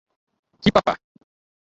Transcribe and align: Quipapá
Quipapá 0.63 0.97